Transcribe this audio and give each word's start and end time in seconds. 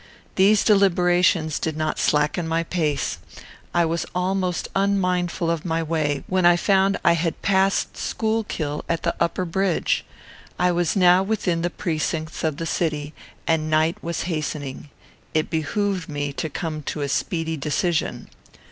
These 0.33 0.63
deliberations 0.63 1.59
did 1.59 1.77
not 1.77 1.99
slacken 1.99 2.47
my 2.47 2.63
pace. 2.63 3.19
I 3.71 3.85
was 3.85 4.03
almost 4.15 4.67
unmindful 4.75 5.51
of 5.51 5.63
my 5.63 5.83
way, 5.83 6.23
when 6.25 6.43
I 6.43 6.55
found 6.57 6.97
I 7.05 7.11
had 7.13 7.39
passed 7.43 7.95
Schuylkill 7.95 8.83
at 8.89 9.03
the 9.03 9.13
upper 9.19 9.45
bridge. 9.45 10.03
I 10.57 10.71
was 10.71 10.95
now 10.95 11.21
within 11.21 11.61
the 11.61 11.69
precincts 11.69 12.43
of 12.43 12.57
the 12.57 12.65
city, 12.65 13.13
and 13.45 13.69
night 13.69 13.97
was 14.03 14.23
hastening. 14.23 14.89
It 15.35 15.51
behooved 15.51 16.09
me 16.09 16.33
to 16.33 16.49
come 16.49 16.81
to 16.81 17.01
a 17.01 17.07
speedy 17.07 17.55
decision. 17.55 18.27